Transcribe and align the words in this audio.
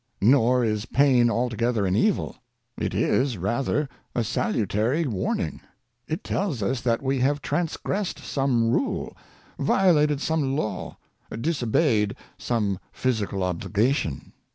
Nor 0.23 0.65
is 0.65 0.87
pain 0.87 1.29
altogether 1.29 1.85
an 1.85 1.95
evil; 1.95 2.37
it 2.75 2.91
is 2.95 3.37
rather 3.37 3.87
a 4.15 4.23
salutary 4.23 5.05
warning. 5.05 5.61
It 6.07 6.23
tells 6.23 6.63
us 6.63 6.81
that 6.81 7.03
we 7.03 7.19
have 7.19 7.39
transgressed 7.39 8.17
some 8.17 8.71
rule, 8.71 9.15
violated 9.59 10.19
some 10.19 10.55
law, 10.55 10.97
disobeyed 11.39 12.15
some 12.39 12.79
physical 12.91 13.43
obligation. 13.43 14.33